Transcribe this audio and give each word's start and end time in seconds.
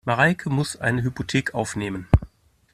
Mareike 0.03 0.49
muss 0.49 0.77
eine 0.77 1.03
Hypothek 1.03 1.53
aufnehmen. 1.53 2.07